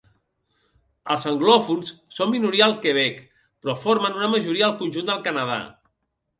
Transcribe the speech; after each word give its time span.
Els 1.15 1.27
anglòfons 1.31 1.91
són 2.17 2.33
minoria 2.33 2.65
al 2.69 2.75
Quebec, 2.87 3.21
però 3.45 3.79
formen 3.85 4.21
una 4.21 4.33
majoria 4.35 4.69
al 4.73 4.77
conjunt 4.83 5.15
del 5.15 5.25
Canadà. 5.31 5.63